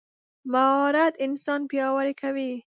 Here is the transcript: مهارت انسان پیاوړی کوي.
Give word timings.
مهارت 0.51 1.13
انسان 1.25 1.61
پیاوړی 1.71 2.13
کوي. 2.21 2.51